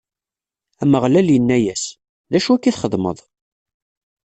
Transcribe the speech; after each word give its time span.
Ameɣlal 0.81 1.29
inna-yas: 1.37 1.83
D 2.31 2.33
acu 2.37 2.49
akka 2.53 2.67
i 2.69 2.71
txedmeḍ? 2.75 3.19